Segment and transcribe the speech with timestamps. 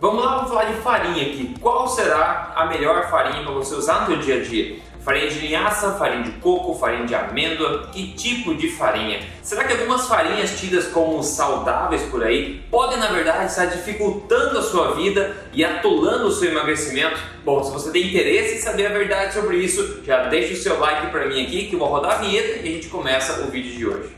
[0.00, 1.56] Vamos lá, vamos falar de farinha aqui.
[1.60, 4.76] Qual será a melhor farinha para você usar no seu dia a dia?
[5.04, 9.20] Farinha de linhaça, farinha de coco, farinha de amêndoa, que tipo de farinha?
[9.42, 14.62] Será que algumas farinhas tidas como saudáveis por aí podem na verdade estar dificultando a
[14.62, 17.18] sua vida e atolando o seu emagrecimento?
[17.44, 20.78] Bom, se você tem interesse em saber a verdade sobre isso, já deixa o seu
[20.78, 23.50] like para mim aqui que eu vou rodar a vinheta e a gente começa o
[23.50, 24.17] vídeo de hoje.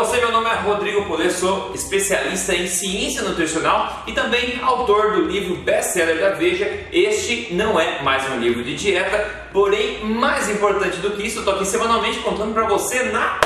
[0.00, 0.16] Você?
[0.16, 5.56] Meu nome é Rodrigo Polê, sou especialista em ciência nutricional e também autor do livro
[5.56, 6.86] best-seller da Veja.
[6.90, 11.54] Este não é mais um livro de dieta, porém, mais importante do que isso, estou
[11.54, 13.38] aqui semanalmente contando para você na,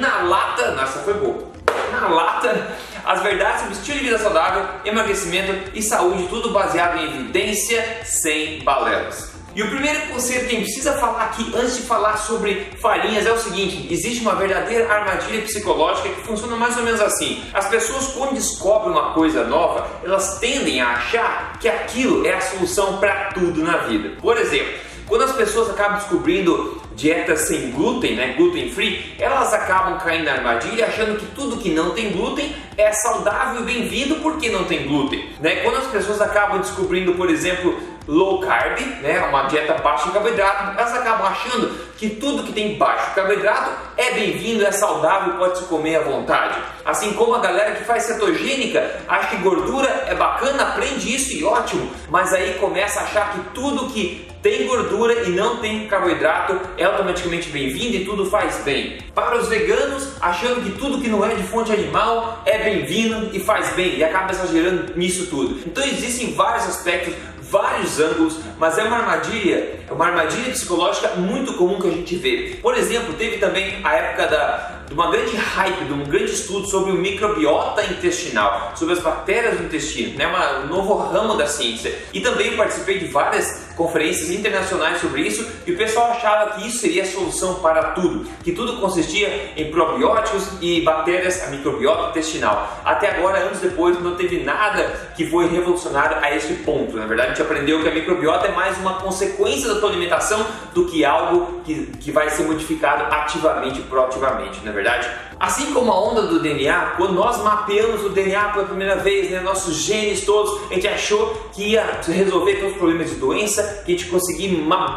[0.00, 1.52] na lata, nossa, foi boa,
[1.92, 7.04] na lata, as verdades sobre estilo de vida saudável, emagrecimento e saúde, tudo baseado em
[7.04, 9.29] evidência, sem balelas.
[9.54, 13.26] E o primeiro conceito que a gente precisa falar aqui antes de falar sobre farinhas
[13.26, 17.42] é o seguinte: existe uma verdadeira armadilha psicológica que funciona mais ou menos assim.
[17.52, 22.40] As pessoas, quando descobrem uma coisa nova, elas tendem a achar que aquilo é a
[22.40, 24.16] solução para tudo na vida.
[24.20, 24.72] Por exemplo,
[25.10, 30.34] quando as pessoas acabam descobrindo dietas sem glúten, né, gluten free, elas acabam caindo na
[30.34, 34.86] armadilha achando que tudo que não tem glúten é saudável e bem-vindo porque não tem
[34.86, 35.28] glúten.
[35.40, 35.56] Né?
[35.56, 40.78] Quando as pessoas acabam descobrindo, por exemplo, low carb, né, uma dieta baixa em carboidrato,
[40.78, 45.64] elas acabam achando que tudo que tem baixo carboidrato é bem-vindo, é saudável, pode se
[45.64, 46.58] comer à vontade.
[46.84, 51.44] Assim como a galera que faz cetogênica acha que gordura é bacana, aprende isso e
[51.44, 56.58] ótimo, mas aí começa a achar que tudo que tem gordura e não tem carboidrato
[56.78, 58.98] é automaticamente bem-vindo e tudo faz bem.
[59.14, 63.40] Para os veganos, achando que tudo que não é de fonte animal é bem-vindo e
[63.40, 65.60] faz bem e acaba exagerando nisso tudo.
[65.66, 67.14] Então existem vários aspectos
[67.50, 72.16] vários ângulos, mas é uma armadilha, é uma armadilha psicológica muito comum que a gente
[72.16, 72.58] vê.
[72.62, 76.66] Por exemplo, teve também a época da de uma grande hype, de um grande estudo
[76.66, 80.26] sobre o microbiota intestinal, sobre as bactérias do intestino, né?
[80.64, 81.96] um novo ramo da ciência.
[82.12, 86.78] E também participei de várias conferências internacionais sobre isso e o pessoal achava que isso
[86.78, 92.80] seria a solução para tudo, que tudo consistia em probióticos e bactérias, a microbiota intestinal.
[92.84, 96.96] Até agora, anos depois, não teve nada que foi revolucionário a este ponto.
[96.96, 100.44] Na verdade, a gente aprendeu que a microbiota é mais uma consequência da tua alimentação
[100.74, 105.08] do que algo que, que vai ser modificado ativamente, proativamente, na verdade verdade?
[105.38, 109.40] Assim como a onda do DNA, quando nós mapeamos o DNA pela primeira vez, né,
[109.40, 113.94] nossos genes todos, a gente achou que ia resolver todos os problemas de doença, que
[113.94, 114.50] a gente conseguia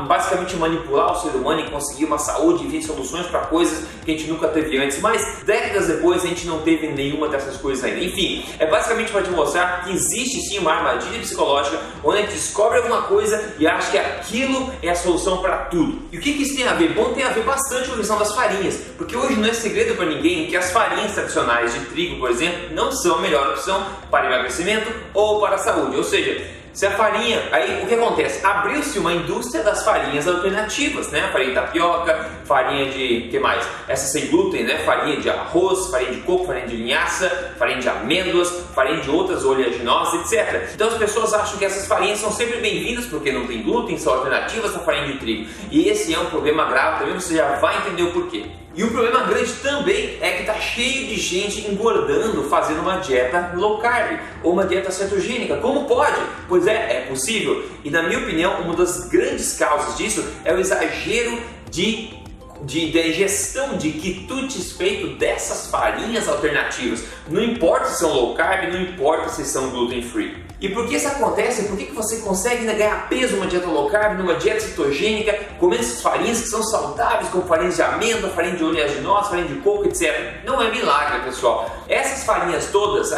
[0.05, 4.11] basicamente manipular o ser humano e conseguir uma saúde e vir soluções para coisas que
[4.11, 4.99] a gente nunca teve antes.
[4.99, 8.03] Mas décadas depois a gente não teve nenhuma dessas coisas ainda.
[8.03, 12.33] Enfim, é basicamente para te mostrar que existe sim uma armadilha psicológica onde a gente
[12.33, 16.01] descobre alguma coisa e acha que aquilo é a solução para tudo.
[16.11, 16.93] E o que, que isso tem a ver?
[16.93, 19.72] Bom, tem a ver bastante com a questão das farinhas, porque hoje não é segredo
[19.95, 23.85] para ninguém que as farinhas tradicionais de trigo, por exemplo, não são a melhor opção
[24.09, 25.97] para emagrecimento ou para a saúde.
[25.97, 26.41] Ou seja,
[26.73, 28.43] se a farinha, aí o que acontece?
[28.43, 31.29] Abriu-se uma indústria das farinhas alternativas, né?
[31.31, 33.63] Farinha de tapioca, farinha de, que mais?
[33.87, 34.79] Essa sem glúten, né?
[34.79, 39.43] Farinha de arroz, farinha de coco, farinha de linhaça, farinha de amêndoas, farinha de outras
[39.43, 40.71] oleaginosas, etc.
[40.73, 44.13] Então as pessoas acham que essas farinhas são sempre bem-vindas porque não tem glúten, são
[44.13, 45.49] alternativas à farinha de trigo.
[45.71, 48.45] E esse é um problema grave, também você já vai entender o porquê.
[48.75, 53.51] E o problema grande também é que tá cheio de gente engordando fazendo uma dieta
[53.55, 55.57] low carb ou uma dieta cetogênica.
[55.57, 56.19] Como pode?
[56.49, 57.63] Pois é, é possível.
[57.83, 62.22] E na minha opinião, uma das grandes causas disso é o exagero de
[62.63, 67.03] de, ingestão de quitutes feito dessas farinhas alternativas.
[67.29, 70.43] Não importa se são low carb, não importa se são gluten free.
[70.61, 71.63] E por que isso acontece?
[71.63, 75.37] Por que, que você consegue né, ganhar peso numa dieta low carb, numa dieta cetogênica,
[75.59, 79.55] comendo essas farinhas que são saudáveis, como farinhas de amêndoa, farinha de oleaginosa, farinha de
[79.55, 80.45] coco, etc.
[80.45, 81.69] Não é milagre, pessoal.
[81.89, 83.11] Essas farinhas todas,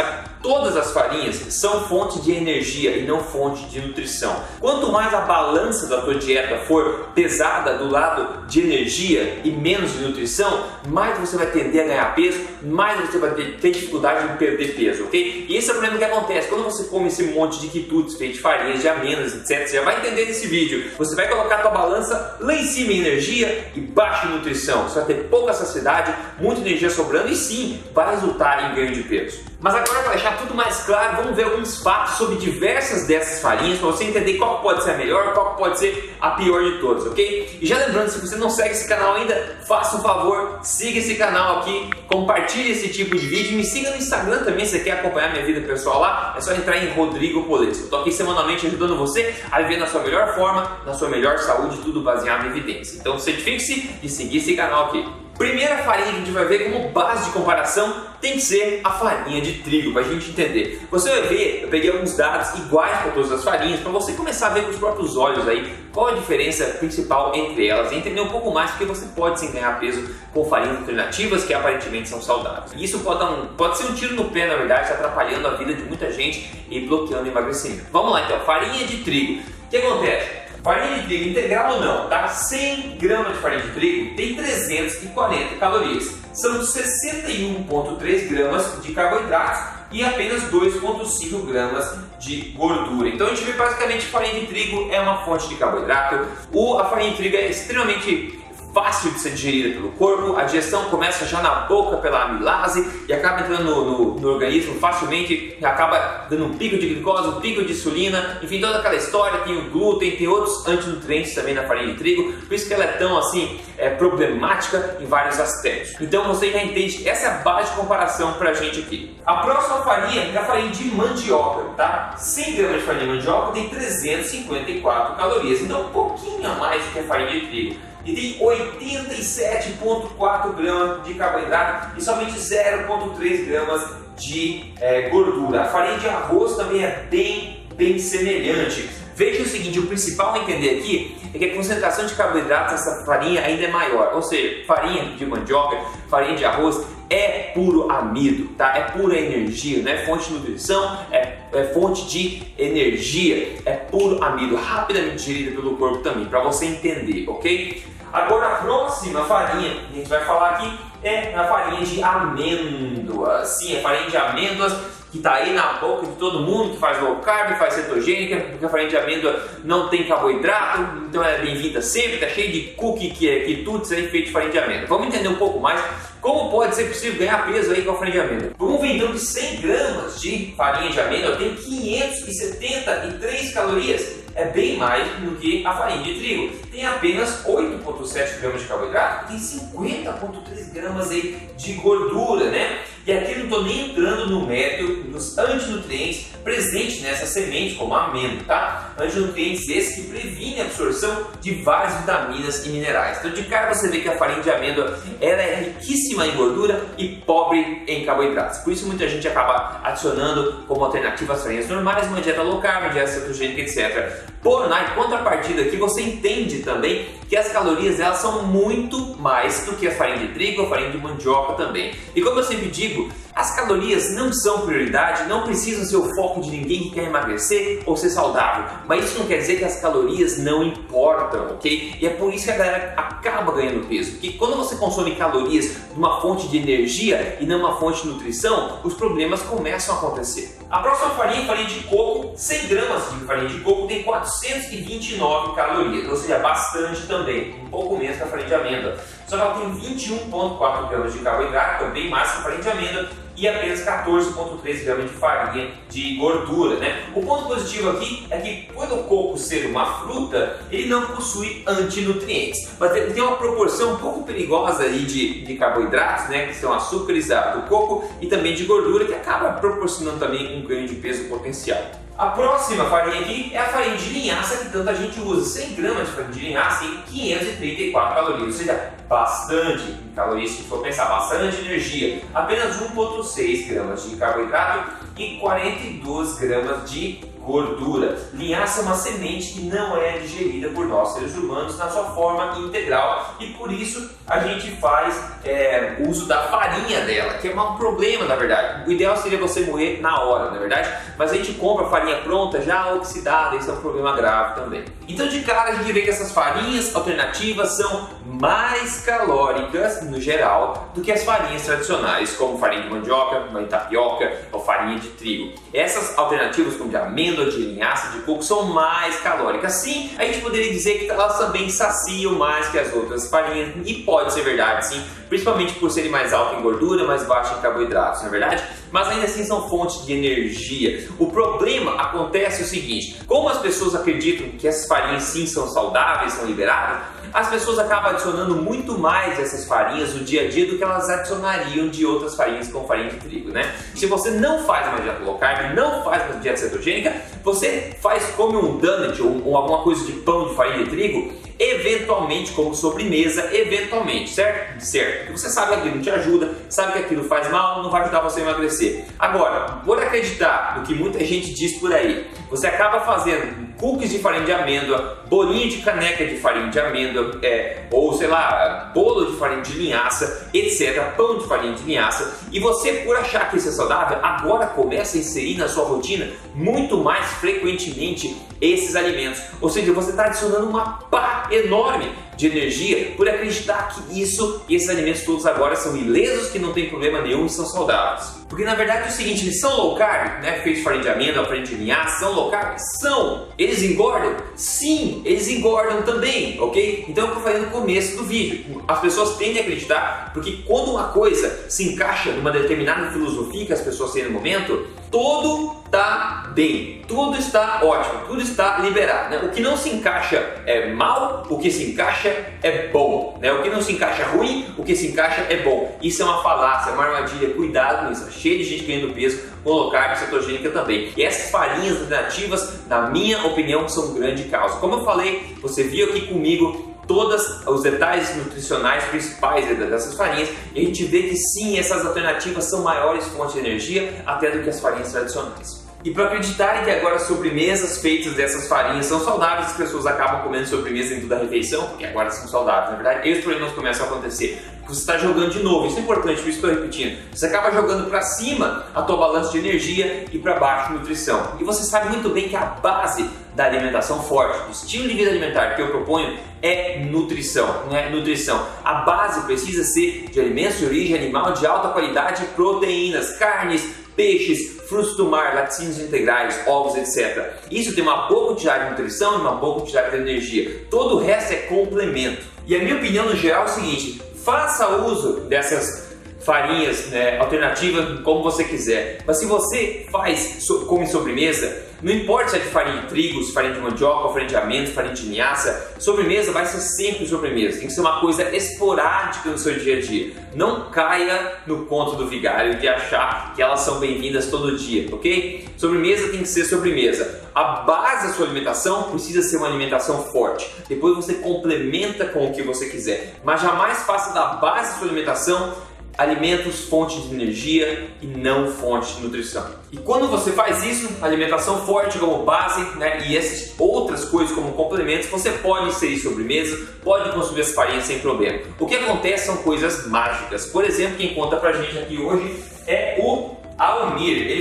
[0.45, 4.43] todas as farinhas são fonte de energia e não fonte de nutrição.
[4.59, 9.93] Quanto mais a balança da tua dieta for pesada do lado de energia e menos
[9.93, 14.37] de nutrição, mais você vai tender a ganhar peso, mais você vai ter dificuldade em
[14.37, 15.47] perder peso, ok?
[15.49, 18.37] E esse é o problema que acontece quando você come esse monte de quitutes feitos
[18.37, 19.67] de farinhas, de amêndoas, etc.
[19.67, 20.91] Você já vai entender nesse vídeo.
[20.95, 24.83] Você vai colocar a tua balança lá em cima em energia e baixa em nutrição.
[24.83, 29.01] Você vai ter pouca saciedade, muita energia sobrando e sim, vai resultar em ganho de
[29.01, 29.55] peso.
[29.59, 33.79] Mas agora para deixar tudo mais claro, vamos ver alguns fatos sobre diversas dessas farinhas
[33.79, 37.05] para você entender qual pode ser a melhor, qual pode ser a pior de todas,
[37.05, 37.57] ok?
[37.61, 41.15] E já lembrando, se você não segue esse canal ainda, faça um favor, siga esse
[41.15, 44.91] canal aqui, compartilhe esse tipo de vídeo, me siga no Instagram também, se você quer
[44.91, 47.83] acompanhar minha vida pessoal lá, é só entrar em Rodrigo Polesso.
[47.83, 51.37] Eu tô aqui semanalmente ajudando você a viver na sua melhor forma, na sua melhor
[51.39, 52.97] saúde, tudo baseado em evidência.
[52.99, 55.24] Então certifique-se de seguir esse canal aqui.
[55.37, 58.91] Primeira farinha que a gente vai ver como base de comparação tem que ser a
[58.91, 60.87] farinha de trigo, para a gente entender.
[60.89, 64.47] Você vai ver, eu peguei alguns dados iguais para todas as farinhas, para você começar
[64.47, 68.21] a ver com os próprios olhos aí qual a diferença principal entre elas e entender
[68.21, 72.21] um pouco mais porque você pode sim ganhar peso com farinhas alternativas que aparentemente são
[72.21, 72.71] saudáveis.
[72.73, 75.73] E isso pode, um, pode ser um tiro no pé, na verdade, atrapalhando a vida
[75.73, 77.87] de muita gente e bloqueando o emagrecimento.
[77.91, 79.41] Vamos lá então, farinha de trigo.
[79.41, 80.44] O que acontece?
[80.65, 82.27] Farinha de trigo integral ou não, tá?
[82.27, 86.15] 100 gramas de farinha de trigo tem 340 calorias.
[86.33, 89.59] São 61,3 gramas de carboidratos
[89.91, 93.09] e apenas 2,5 gramas de gordura.
[93.09, 96.25] Então a gente vê basicamente que farinha de trigo é uma fonte de carboidrato.
[96.51, 98.43] O, a farinha de trigo é extremamente
[98.75, 103.13] fácil de ser digerida pelo corpo, a digestão começa já na boca pela amilase e
[103.13, 107.63] acaba entrando no, no, no organismo facilmente, acaba dando um pico de glicose, um pico
[107.63, 111.93] de insulina, enfim, toda aquela história, tem o glúten, tem outros antinutrientes também na farinha
[111.93, 115.95] de trigo, por isso que ela é tão assim, é, problemática em vários aspectos.
[116.01, 119.15] Então você já entende, essa é a base de comparação pra gente aqui.
[119.25, 122.15] A próxima farinha é a farinha de mandioca, tá?
[122.17, 126.91] 100 gramas de farinha de mandioca tem 354 calorias, então um pouquinho a mais do
[126.91, 133.81] que a farinha de trigo e tem 87,4 gramas de carboidrato e somente 0,3 gramas
[134.17, 135.63] de é, gordura.
[135.63, 138.87] A farinha de arroz também é bem, bem semelhante.
[139.15, 143.05] Veja o seguinte, o principal a entender aqui é que a concentração de carboidratos nessa
[143.05, 145.77] farinha ainda é maior, ou seja, farinha de mandioca,
[146.09, 148.75] farinha de arroz é puro amido, tá?
[148.75, 154.23] É pura energia, não é fonte de nutrição, é, é fonte de energia, é puro
[154.23, 157.83] amido, rapidamente digerido pelo corpo também, para você entender, ok?
[158.15, 160.73] Agora a próxima farinha que a gente vai falar aqui
[161.03, 163.49] é a farinha de amêndoas.
[163.49, 164.73] Sim, a farinha de amêndoas
[165.11, 168.65] que está aí na boca de todo mundo que faz low carb, faz cetogênica, porque
[168.65, 173.09] a farinha de amêndoa não tem carboidrato, então é bem-vinda sempre, está cheio de cookie
[173.09, 174.87] que é que tudo isso aí feito de farinha de amêndoa.
[174.87, 175.83] Vamos entender um pouco mais
[176.21, 178.51] como pode ser possível ganhar peso aí com a farinha de amêndoa.
[178.57, 184.77] Vamos ver então que 100 gramas de farinha de amêndoa tem 573 calorias é bem
[184.77, 186.57] mais do que a farinha de trigo.
[186.67, 192.83] Tem apenas 8,7 gramas de carboidrato e tem 50,3 gramas aí de gordura, né?
[193.07, 198.05] E aqui não estou nem entrando no mérito dos antinutrientes presentes nessa semente, como a
[198.05, 198.95] amêndoa, tá?
[198.99, 203.19] Antinutrientes esses que previnem a absorção de várias vitaminas e minerais.
[203.19, 206.83] Então, de cara você vê que a farinha de amêndoa ela é riquíssima em gordura
[206.97, 208.59] e pobre em carboidratos.
[208.59, 212.91] Por isso, muita gente acaba adicionando como alternativa às farinhas normais uma dieta low carb,
[212.91, 214.34] dieta cetogênica, etc.
[214.45, 219.75] Por na contrapartida aqui você entende também que as calorias elas são muito mais do
[219.75, 221.95] que a farinha de trigo, a farinha de mandioca também.
[222.15, 226.39] E como eu sempre digo, as calorias não são prioridade, não precisam ser o foco
[226.39, 228.77] de ninguém que quer emagrecer ou ser saudável.
[228.87, 231.97] Mas isso não quer dizer que as calorias não importam, ok?
[231.99, 234.11] E é por isso que a galera acaba ganhando peso.
[234.11, 238.07] Porque quando você consome calorias de uma fonte de energia e não uma fonte de
[238.07, 240.57] nutrição, os problemas começam a acontecer.
[240.69, 246.09] A próxima farinha, farinha de coco, 100 gramas de farinha de coco tem 429 calorias,
[246.09, 248.97] ou seja, bastante também, um pouco menos que a farinha de amêndoa.
[249.27, 253.09] Só que ela tem 21,4 gramas de carboidrato, também mais que a farinha de amêndoa,
[253.37, 256.77] e apenas 14,3 gramas de farinha de gordura.
[256.77, 257.09] Né?
[257.15, 261.63] O ponto positivo aqui é que, por o coco ser uma fruta, ele não possui
[261.67, 266.55] antinutrientes, mas ele tem uma proporção um pouco perigosa aí de, de carboidratos, né, que
[266.55, 270.95] são açúcares do coco, e também de gordura, que acaba proporcionando também um ganho de
[270.95, 272.04] peso potencial.
[272.17, 275.59] A próxima farinha aqui é a farinha de linhaça que tanta gente usa.
[275.59, 280.81] 100 gramas de farinha de linhaça tem 534 calorias, ou seja, bastante calorias se for
[280.81, 282.21] pensar, bastante energia.
[282.33, 288.17] Apenas 1,6 gramas de carboidrato e 42 gramas de gordura.
[288.33, 292.57] Linhaça é uma semente que não é digerida por nós seres humanos na sua forma
[292.59, 297.75] integral e por isso a gente faz é, uso da farinha dela, que é um
[297.75, 298.89] problema na verdade.
[298.89, 302.61] O ideal seria você moer na hora, na verdade, mas a gente compra farinha pronta
[302.61, 304.83] já oxidada, isso é um problema grave também.
[305.07, 310.89] Então de cara a gente vê que essas farinhas alternativas são mais calóricas no geral
[310.93, 315.53] do que as farinhas tradicionais, como farinha de mandioca, tapioca ou farinha de trigo.
[315.73, 319.73] Essas alternativas como de amêndoa amêndoa, de linhaça, de coco são mais calóricas.
[319.73, 323.93] Sim, a gente poderia dizer que elas também saciam mais que as outras farinhas, e
[323.95, 328.21] pode ser verdade, sim, principalmente por serem mais altas em gordura, mais baixas em carboidratos,
[328.21, 328.63] não é verdade?
[328.95, 331.05] Mas ainda assim são fontes de energia.
[331.19, 336.31] O problema acontece o seguinte: como as pessoas acreditam que essas farinhas sim são saudáveis,
[336.31, 337.01] são liberadas,
[337.33, 341.09] as pessoas acabam adicionando muito mais essas farinhas no dia a dia do que elas
[341.09, 343.75] adicionariam de outras farinhas como farinha de trigo, né?
[343.93, 348.23] Se você não faz uma dieta low carb, não faz uma dieta cetogênica, você faz
[348.37, 352.75] come um donut ou, ou alguma coisa de pão de farinha de trigo, eventualmente como
[352.75, 354.81] sobremesa, eventualmente, certo?
[354.81, 355.31] Certo.
[355.31, 358.21] Você sabe que aquilo não te ajuda, sabe que aquilo faz mal, não vai ajudar
[358.21, 359.05] você a emagrecer.
[359.17, 364.19] Agora, por acreditar no que muita gente diz por aí, você acaba fazendo cookies de
[364.19, 369.31] farinha de amêndoa, bolinho de caneca de farinha de amêndoa, é, ou sei lá, bolo
[369.31, 373.57] de farinha de linhaça, etc., pão de farinha de linhaça, e você, por achar que
[373.57, 379.41] isso é saudável, agora começa a inserir na sua rotina muito mais frequentemente esses alimentos.
[379.61, 384.75] Ou seja, você está adicionando uma pá enorme de energia por acreditar que isso e
[384.75, 388.45] esses alimentos todos agora são ilesos, que não tem problema nenhum e são saudáveis.
[388.47, 390.59] Porque na verdade é o seguinte, eles são low carb, né?
[390.61, 392.77] Feitos de farinha de amêndoa, farinha de linhaça, são low carb?
[392.77, 393.47] São!
[393.57, 394.35] Eles engordam?
[394.55, 397.05] Sim, eles engordam também, ok?
[397.07, 398.83] Então é o que eu falei no começo do vídeo.
[398.87, 403.73] As pessoas tendem a acreditar porque quando uma coisa se encaixa numa determinada filosofia que
[403.73, 409.29] as pessoas têm no momento, todo está bem, tudo está ótimo, tudo está liberado.
[409.29, 409.37] Né?
[409.43, 413.37] O que não se encaixa é mal, o que se encaixa é bom.
[413.41, 413.49] Né?
[413.53, 415.97] O que não se encaixa ruim, o que se encaixa é bom.
[416.01, 417.53] Isso é uma falácia, é uma armadilha.
[417.53, 418.29] Cuidado com isso.
[418.29, 419.55] Cheio de gente ganhando peso
[419.91, 421.11] carb cetogênica também.
[421.17, 424.77] E essas farinhas alternativas, na minha opinião, são um grande causa.
[424.79, 430.81] Como eu falei, você viu aqui comigo todos os detalhes nutricionais principais dessas farinhas e
[430.81, 434.69] a gente vê que sim, essas alternativas são maiores fontes de energia até do que
[434.69, 435.84] as farinhas tradicionais.
[436.05, 440.67] E para acreditarem que agora sobremesas feitas dessas farinhas são saudáveis, as pessoas acabam comendo
[440.67, 444.09] sobremesa em toda a refeição, porque agora são saudáveis, na verdade, esses problemas começam a
[444.09, 444.63] acontecer.
[444.87, 447.17] Você está jogando de novo, isso é importante, por isso estou repetindo.
[447.33, 451.57] Você acaba jogando para cima a tua balança de energia e para baixo nutrição.
[451.59, 455.31] E você sabe muito bem que a base da alimentação forte, do estilo de vida
[455.31, 458.63] alimentar que eu proponho é nutrição, não é nutrição.
[458.83, 463.83] A base precisa ser de alimentos de origem animal de alta qualidade, proteínas, carnes,
[464.15, 467.53] peixes, frutos do mar, laticínios integrais, ovos, etc.
[467.69, 470.85] Isso tem uma boa quantidade de nutrição e uma boa quantidade de energia.
[470.89, 472.43] Todo o resto é complemento.
[472.67, 476.05] E a minha opinião no geral é o seguinte: faça uso dessas
[476.39, 479.23] farinhas né, alternativas como você quiser.
[479.25, 483.49] Mas se você faz, come sobremesa, não importa se é de farinha de trigo, se
[483.49, 487.79] é farinha de mandioca, farinha de amêndoas, farinha de linhaça, sobremesa vai ser sempre sobremesa.
[487.79, 490.33] Tem que ser uma coisa esporádica no seu dia a dia.
[490.53, 495.67] Não caia no conto do vigário de achar que elas são bem-vindas todo dia, ok?
[495.77, 497.41] Sobremesa tem que ser sobremesa.
[497.55, 500.69] A base da sua alimentação precisa ser uma alimentação forte.
[500.87, 503.33] Depois você complementa com o que você quiser.
[503.43, 505.73] Mas jamais faça da base da sua alimentação
[506.17, 509.65] alimentos fonte de energia e não fonte de nutrição.
[509.91, 514.73] E quando você faz isso, alimentação forte como base, né, e essas outras coisas como
[514.73, 518.59] complementos, você pode inserir sobremesa, pode consumir as farinhas sem problema.
[518.79, 520.65] O que acontece são coisas mágicas.
[520.67, 523.54] Por exemplo, quem conta pra gente aqui hoje é o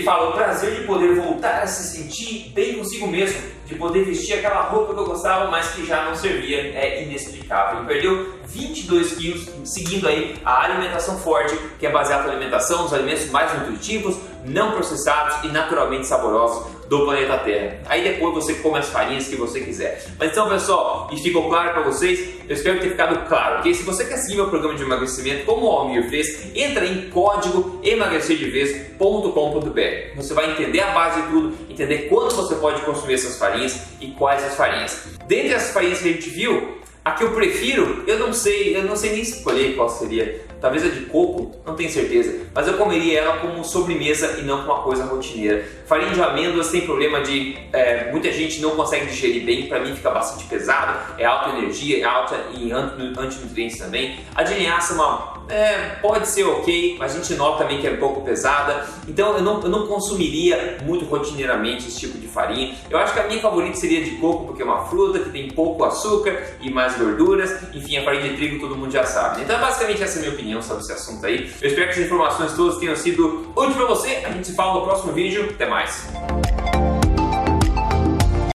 [0.04, 4.34] fala o prazer de poder voltar a se sentir bem consigo mesmo, de poder vestir
[4.34, 7.78] aquela roupa que eu gostava, mas que já não servia, é inexplicável.
[7.78, 12.92] Ele perdeu 22 quilos seguindo aí a alimentação forte, que é baseada na alimentação dos
[12.92, 17.78] alimentos mais nutritivos, não processados e naturalmente saborosos do planeta Terra.
[17.86, 20.04] Aí depois você come as farinhas que você quiser.
[20.18, 22.34] Mas então, pessoal, isso ficou claro para vocês?
[22.48, 23.74] Eu espero ter ficado claro, ok?
[23.74, 27.80] Se você quer seguir meu programa de emagrecimento, como o Almir fez, entra em código
[27.82, 30.16] emagrecerdevez.com.br.
[30.16, 34.08] Você vai entender a base de tudo, entender quanto você pode consumir essas farinhas e
[34.08, 35.04] quais as farinhas.
[35.26, 38.82] Dentre as farinhas que a gente viu, a que eu prefiro, eu não sei, eu
[38.82, 40.42] não sei nem escolher qual seria.
[40.58, 42.46] Talvez a de coco, não tenho certeza.
[42.54, 45.68] Mas eu comeria ela como sobremesa e não como uma coisa rotineira.
[45.86, 49.66] Farinha de amêndoas tem problema de é, muita gente não consegue digerir bem.
[49.66, 50.98] Para mim fica bastante pesado.
[51.18, 54.18] É alta energia, é alta em antinutrientes também.
[54.34, 57.86] A de linhaça é uma é, pode ser ok, mas a gente nota também que
[57.86, 58.86] é um pouco pesada.
[59.06, 62.74] Então eu não, eu não consumiria muito rotineiramente esse tipo de farinha.
[62.88, 65.48] Eu acho que a minha favorita seria de coco, porque é uma fruta que tem
[65.50, 67.62] pouco açúcar e mais gorduras.
[67.74, 69.42] Enfim, a farinha de trigo todo mundo já sabe.
[69.42, 71.50] Então basicamente essa é a minha opinião sobre esse assunto aí.
[71.60, 74.22] Eu espero que as informações todas tenham sido úteis para você.
[74.24, 75.50] A gente se fala no próximo vídeo.
[75.54, 75.73] Até mais!
[75.74, 76.73] advice.